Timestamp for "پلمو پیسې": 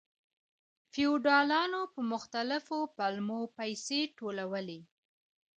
2.97-3.99